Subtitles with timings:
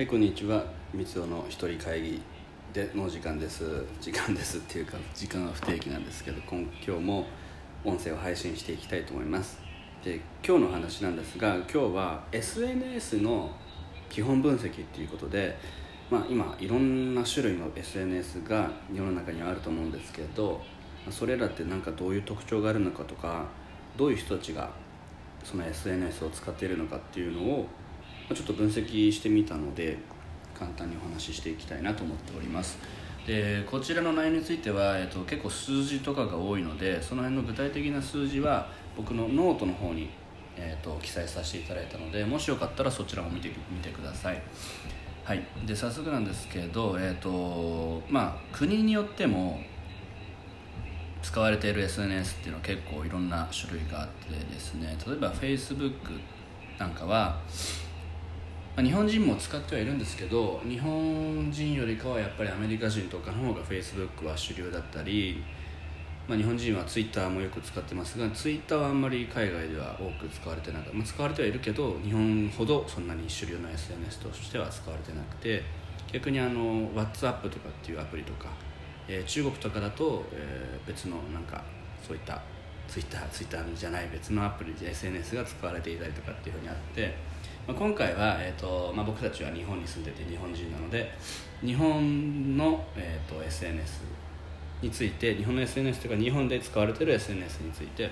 [0.00, 0.64] はいこんにちは。
[0.94, 2.22] 三尾の一人会議
[2.72, 3.84] での時間です。
[4.00, 7.26] 時間ですっていうか時間は不定期なんですけど今今日も
[7.84, 9.60] 音声を配信していきたいと思います。
[10.02, 13.50] で今日の話なんですが今日は SNS の
[14.08, 15.58] 基本分析っていうことで
[16.10, 20.62] まあ、今いろんな種類の SNS が世の中にはあると思うんですけど
[21.10, 23.44] それらって何かどういう特徴があるのかとか
[23.98, 24.70] どういう人たちが
[25.44, 27.66] その SNS を使っているのかっていうのを
[28.34, 29.98] ちょっと分析してみたので
[30.54, 32.78] 簡単にお話ししていきたいなと思っております。
[33.26, 40.08] でこちらの内容については、えっと、結構数字とかが多いのでその辺の具体的な数字は僕のノートの方に、
[40.56, 44.42] えっと、記載させていただいたのでもしよかったらそちらも見てみてください。
[45.24, 45.46] はい。
[45.66, 49.60] で早速なんですけど、えっとまあ、国によっても
[51.22, 55.92] 使われている SNS っていうのは結構いろんな種類があってですね例えば Facebook
[56.78, 57.38] なんかは
[58.76, 65.42] まあ、日本人も使ってはいるんですけど日本人よりかはやっぱりアメリカ人とかの方が Facebook は主流だったり、
[66.28, 75.62] まあ、日本人は Twitter もよく使ってますが Twitter はあんまり海外では多く使われてなく、まあ、使われてはいるけど日本ほどそんなに主流の SNS としては使われてなくて
[76.12, 78.48] 逆にあの WhatsApp とかっていうアプリとか、
[79.08, 81.62] えー、中国とかだと、えー、別のなんか
[82.06, 82.40] そういった
[82.88, 87.14] ツイッターツイッターじゃない別のアプリで SNS が使われていたりとかっていうふうにあって、
[87.70, 91.08] まあ、今回は、えーとまあ、僕たちは日本に住んでて日本人なので
[91.64, 94.00] 日本の、えーと、SNS
[94.82, 98.10] について日本の SNS というか日本で使われてる SNS について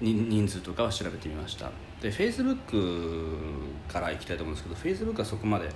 [0.00, 1.70] 人数とかを調べてみました。
[2.02, 5.68] で Facebook からいきたいと思うんですけど Facebook はそこまで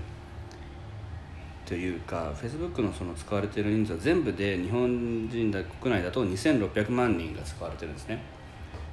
[1.64, 8.41] というか Facebook のその使われている人数は全部で日本人だ国内だと2600万人が使われてるんですね。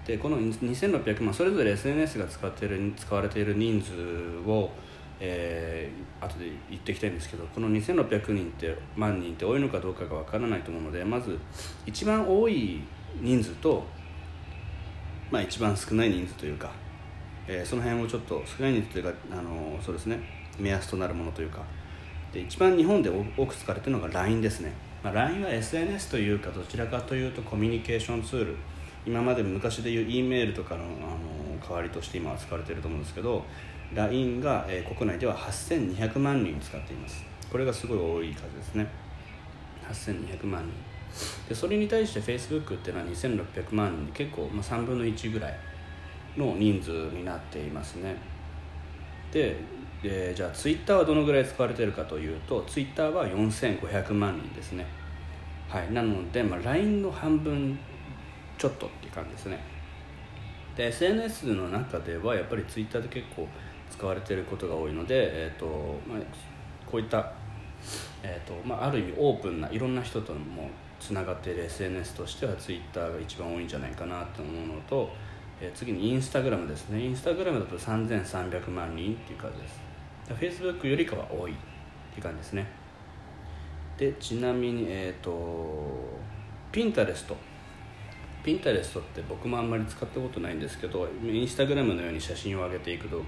[0.10, 3.94] でこの2600万それぞれ SNS が使ってる使われている人数
[4.50, 4.72] を、
[5.20, 11.38] えー、後で言っていきたいんですけどこの2600人って万人って多いのかどうかがわからないと思うのでまず
[11.86, 12.82] 一番多い
[13.22, 13.84] 人数と、
[15.30, 16.72] まあ、一番少ない人数というか、
[17.48, 20.20] えー、その辺をちょっと少ない人数というかあのそうですね
[20.58, 21.62] 目安となるものというか。
[22.34, 24.72] で一番日本で多く使われているのが LINE ですね、
[25.04, 28.56] まあ、LINE は SNS というかどちらかというとコミュニケーションツール。
[29.06, 33.44] 今まで昔でいう E メールとかのあの代わりとして今は使われていると思うんですけど
[33.94, 37.26] LINE が、えー、国内では8200万人使っています。
[37.52, 38.88] これがすごい多い数ですね。
[39.90, 40.74] 8200万人。
[41.50, 45.58] でそれに対して Facebook っていうのは2600万人結構、まあ、3分の1ぐらい
[46.38, 48.16] の人数になっていますね。
[49.32, 49.58] で
[50.04, 54.86] でじゃあツイッターはどのぐらい使われているかというとツイッターは4500万人ですね。
[55.68, 55.92] はい。
[55.92, 57.78] なので、まあ、LINE の半分
[58.60, 59.58] ちょっとっていう感じですね。
[60.76, 63.48] で SNS の中ではやっぱりツイッターで結構
[63.90, 65.66] 使われてることが多いので、えーと
[66.08, 66.20] まあ、
[66.86, 67.32] こういった、
[68.22, 75.10] えーとまあ、ある意味オープンないろんな人ともつながっている SNS としてはツイッターが一番多いんじゃないかなと思うのと、
[75.62, 77.02] えー、次にインスタグラムですね。
[77.02, 81.56] インスタグラムだと3300万人っていう感じです Facebook よりかは多いっ
[82.12, 82.68] ていう感じですね。
[83.98, 85.32] でちなみにえっ、ー、と
[86.72, 87.36] ピンタレスト。
[88.50, 93.22] ピンタレストって僕もあんまり使ったことないんですけどインスタグラムのように写真を上げていくと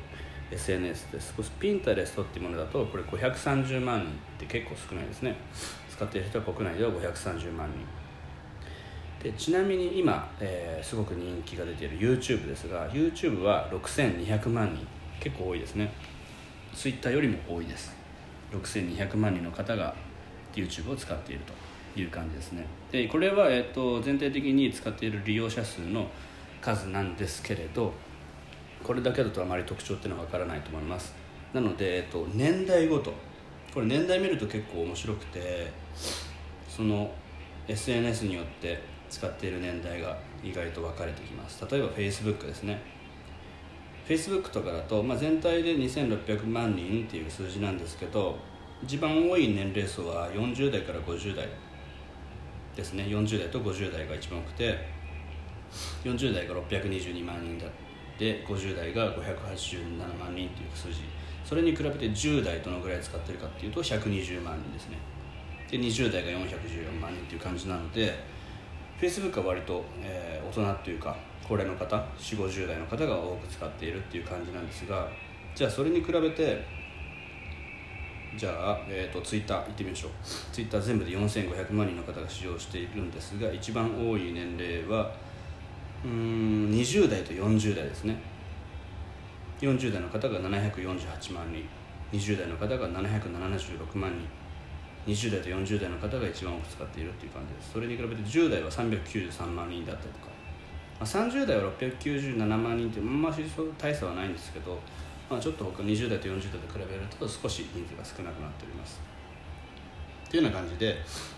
[0.49, 5.35] SNS ですピンタレストっていうものだとこれ530万人って結構少ないですね。
[5.91, 9.23] 使っている人は国内では530万人。
[9.23, 14.87] でちなみに今、えー、すごく人気が出ている YouTube ですが YouTube は6200万人。
[15.19, 15.93] 結構多いですね。
[16.73, 17.95] ツイッターよりも多いです。
[18.51, 19.93] 6200万人の方が
[20.55, 21.53] YouTube を使っていると。
[21.95, 22.65] いう感じですね。
[22.91, 26.07] でこれは、えーと、全体的に使っている利用者数の
[26.61, 27.91] 数なんですけれど
[28.83, 31.13] これだけだとあまり特徴っていうのは分からないと思います。
[31.53, 33.13] なので、えーと、年代ごと。
[33.73, 35.71] これ年代見ると結構面白くて
[36.67, 37.09] その
[37.69, 41.65] SNS によって使っている年代が意外と分かれてきます。
[41.69, 42.81] 例えば Facebook ですね。
[44.07, 48.37] Facebook とかだと、まあ、全体で2600万人っていう数字なんですけど
[48.83, 51.47] 一番多い年齢層は40代から50代
[52.75, 53.03] ですね。
[53.03, 54.77] 40代と50代が一番多くて
[56.03, 57.69] 40代が622万人だっ
[58.17, 61.01] て50代が587万人っていう数字。
[61.43, 64.97] それに比べて10代どのぐらい使ってるかっていうと120万人ですね。
[65.71, 68.13] で20代が414万人っていう感じなので
[68.99, 71.15] Facebook は割と、えー、大人っていうか
[71.47, 75.07] 高齢の方4 5 0代の方が多く使っているっていう感じなんですが
[75.55, 76.63] じゃあそれに比べて
[78.37, 80.11] じゃあ、えーと、ツイッター行ってみましょう。
[80.53, 85.11] ツイッター全部で4500万人の方が使用しているんですが一番多い年齢は
[86.03, 88.15] うん20代と40代ですね。
[89.59, 91.67] 40代の方が748万人。
[92.11, 94.27] 20代の方が776万人。
[95.07, 97.73] 20代と40代の方が一番多く使っているっていう感じです。
[97.73, 100.27] それに比べて10代は393万人だったりとか、
[100.99, 103.43] まあ、30代は697万人ってあんまり
[103.77, 104.79] 大差はないんですけど、
[105.31, 108.99] まあ、ちょっと他20代と40代と比べると少し人数が少なくなっております。
[110.29, 110.97] というような感じで、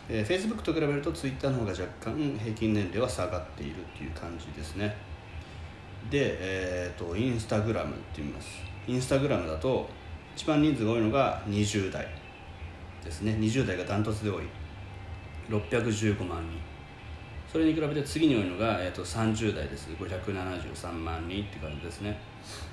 [0.09, 4.95] えー、Facebook と比べると Twitter の方が若干平均年齢は下がっているっていう感じですね。
[6.09, 8.47] で、えーと、インスタグラムって言います。
[8.87, 9.87] インスタグラムだと
[10.35, 12.07] 一番人数が多いのが20代
[13.03, 13.33] ですね。
[13.39, 14.43] 20代がダントツで多い。
[15.49, 16.72] 615万人。
[17.53, 19.87] それに比べて次に多いのが、えーと、30代です。
[19.91, 22.17] 573万人って感じですね。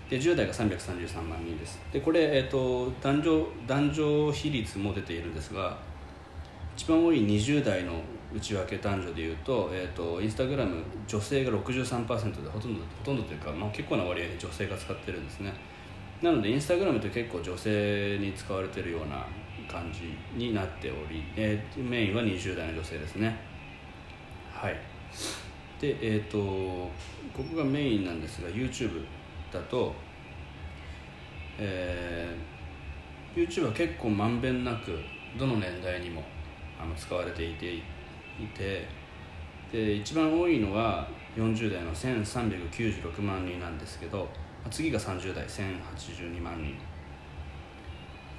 [0.08, 1.78] で10代が333万人です。
[1.92, 5.76] でこれ、えーと、男女男女比率も出ているんですが
[6.74, 8.00] 一番多い20代の
[8.34, 15.52] 内訳男女でいうと,、えーと、インスタグラム女性が63%でほとんどほとんどというか、まあ、結構な割合で女性が使ってるんですね。
[16.22, 19.26] なのでインスタグラムって結構女性に使われてるような
[19.70, 23.49] 感じになっており、えー、メインは20代の女性ですね。
[24.60, 24.76] はい。
[25.80, 29.02] でえっ、ー、とここがメインなんですが YouTube
[29.50, 29.94] だと
[31.58, 34.98] えー、YouTube は結構まんべんなく
[35.38, 36.22] どの年代にも
[36.78, 37.82] あの使われていてい
[38.54, 38.86] て
[39.72, 44.28] で一番多いのは40代の1396万人なんですけど
[44.70, 46.74] 次が30代1082万人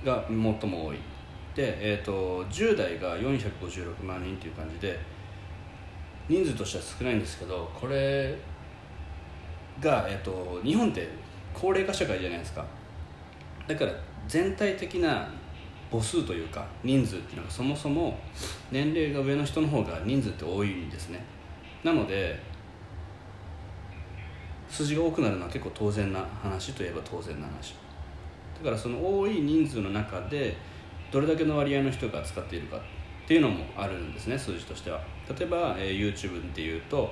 [0.06, 0.98] が最も多い。
[1.56, 5.00] で、えーと、10代が456万人っていう感じで
[6.32, 8.38] 人数としては少ないんですけどこれ
[9.82, 11.10] が、えーと、日本って
[11.54, 12.66] 高齢化社会じゃないですか。
[13.68, 13.92] だから
[14.28, 15.28] 全体的な
[15.92, 18.18] 母数というか人数っていうのがそもそも
[18.72, 21.22] 年齢が上の人の方が人数って多いんですね。
[21.84, 22.40] なので
[24.70, 27.76] 数字が多くなるのは結構当然な話といえば当然な話。
[28.58, 30.56] だからその多い人数の中で
[31.12, 32.80] どれだけの割合の人が使っているか。
[33.32, 35.00] っていうのもあるんですね数字としては。
[35.40, 37.10] 例えば、えー、YouTube っていうと、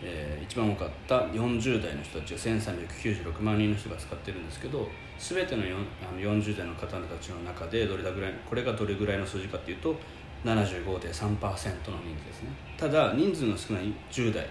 [0.00, 4.86] えー、一番多かった40代の人たちが1396万人の人が使ってるんですけど
[5.18, 9.96] 全てのあの40代の方たちの中でどれだぐらいこれがどれぐらいの数字かっていうと
[10.44, 12.50] 75.3%の人数ですね。
[12.78, 14.46] ただ人数の少ない10代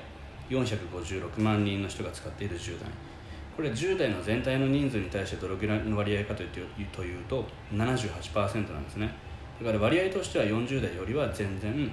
[0.49, 2.89] 456万人の人が使っている10代。
[3.55, 6.49] これ10代の全体の人数に対してどれぐらいの割合かという
[6.91, 9.30] というと78%なんですね。
[9.61, 11.91] だから割合としては40代よりは全然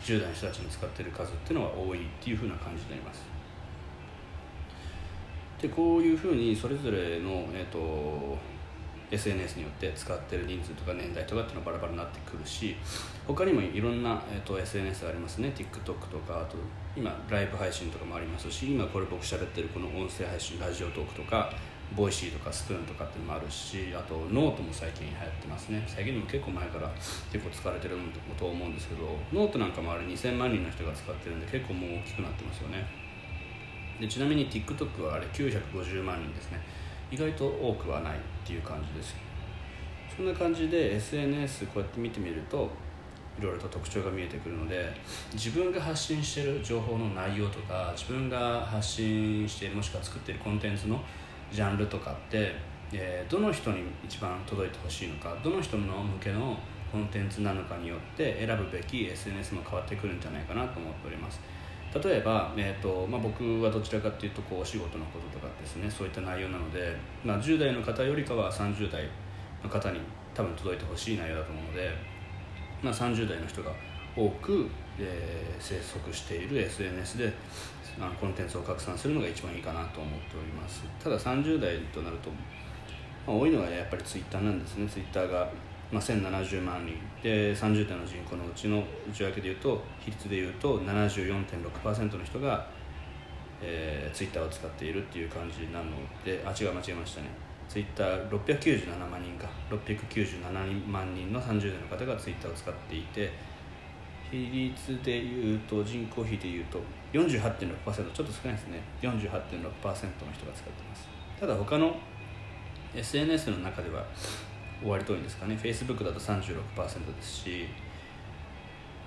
[0.00, 3.24] 10代の人たちに使ってる数っていうのは多いっていうふうな感じになります。
[5.60, 8.36] でこういうふうにそれぞれの、えーと
[9.10, 12.76] SNS によって使ってる人数とか年代とかっていうのはバラバラになってくるし
[13.26, 15.52] 他にもいろんな、えーと、SNS がありますね。
[15.54, 16.56] TikTok とかあと
[16.96, 21.52] 今ライブ配信とかもありますし今これ僕喋ってるこの音声配信 Radiotalk とか
[21.94, 25.82] Voicy とかスプーンとかっていうのもあるしあとノートも最近流行ってますね。
[25.86, 26.90] 最近でも結構前から
[27.32, 27.96] 結構使われてる
[28.36, 29.02] と思うんですけど
[29.32, 32.84] ノートなんかもあれ2000万人の人が使ってるんで結構もう大きくなってますよね。
[34.00, 36.60] でちなみに TikTok はあれ950万人ですね。
[37.10, 39.14] 意外と多くはないっていう感じです。
[40.14, 42.70] そんな感じで SNS こうやって見てみると
[43.38, 44.90] いろいろと特徴が見えてくるので
[45.34, 50.98] 自分が発信してる情報の内容とか自分が発信してもしくは作ってるコンテンツの
[51.52, 52.52] ジャンルとかって、
[52.92, 56.56] えー、どの人に一番届いてほしいのかどの人の向けの
[56.90, 61.40] コンテンツなのかによって選ぶべき SNS も変わってくるんじゃないかなと思っております。
[62.02, 69.08] 例えば、えーとまあ、僕はどちらかというとこうお仕事のこととかですねそういった内容なので、まあ、10代の方よりかは30代
[69.62, 70.00] の方に
[70.34, 71.90] 多分届いてほしい内容だと思うので、
[72.82, 73.70] まあ、30代の人が
[74.16, 74.66] 多く、
[74.98, 77.32] えー、生息している SNS で
[78.00, 80.84] あのコンテンツを拡散するのが一番いいかなと思っております。
[81.02, 82.30] ただ30代となると、
[83.26, 84.88] まあ、多いのはやっぱり Twitter なんですね。
[84.88, 85.48] Twitter が
[85.90, 86.96] まあ、1070万人。
[87.22, 92.66] で30代の人口のうちの内訳でいうと比率でいうと74.6%の人が、
[93.60, 95.90] えー、ツイッターを使っているっていう感じなの
[96.24, 97.28] であ違う間違えましたね。
[97.68, 99.48] ツイッター697万人か。
[99.70, 103.32] 697万人の30代の方がツイッターを使っていて
[104.30, 106.80] 比率でいうと人口比でいうと
[107.12, 108.80] 48.6%ちょっと少ないですね。
[109.00, 111.08] 48.6%の人が使ってます。
[111.38, 111.96] ただ他の
[112.94, 114.04] SNS の中では
[114.80, 115.58] 終わりといんですかね。
[115.60, 117.66] Facebook だと36%ですし、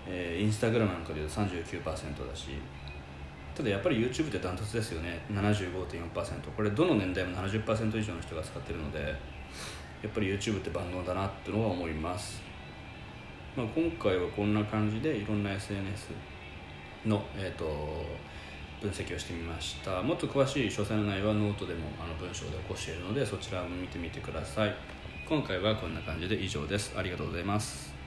[0.08, 1.84] えー、Instagram なんかでいうと39%
[2.28, 2.48] だし
[3.56, 5.20] ただやっぱり YouTube ってダントツですよね。
[5.30, 9.00] 75.4%これどの年代も70%以上の人が使ってるので
[10.02, 12.42] やっぱり YouTube って万能だなってのは思います、
[13.60, 16.12] まあ、今回はこんな感じでいろんな SNS
[17.06, 18.06] の、えーと
[18.80, 20.02] 分析をしてみました。
[20.02, 24.74] もっと詳しい詳細の内容はノートでもあの文章で起こしているのでそちらも見てみてください。
[25.28, 26.94] 今回はこんな感じで以上です。
[26.96, 27.99] ありがとうございます。